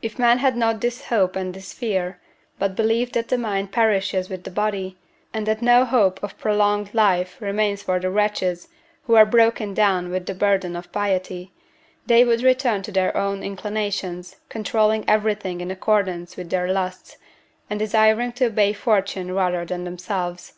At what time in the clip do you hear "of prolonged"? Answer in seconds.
6.22-6.94